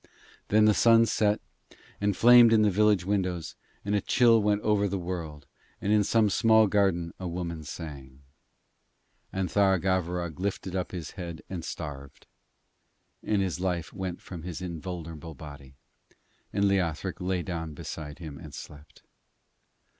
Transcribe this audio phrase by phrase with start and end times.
[0.47, 1.39] Then the sun set
[2.01, 3.55] and flamed in the village windows,
[3.85, 5.45] and a chill went over the world,
[5.79, 8.23] and in some small garden a woman sang;
[9.31, 12.25] and Tharagavverug lifted up his head and starved,
[13.21, 15.75] and his life went from his invulnerable body,
[16.51, 19.03] and Leothric lay down beside him and slept.